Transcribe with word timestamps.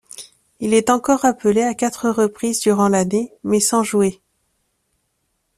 Il 0.59 0.73
est 0.73 0.89
encore 0.89 1.25
appelé 1.25 1.61
à 1.61 1.75
quatre 1.75 2.09
reprises 2.09 2.59
durant 2.61 2.87
l'année, 2.87 3.31
mais 3.43 3.59
sans 3.59 3.83
jouer. 3.83 4.19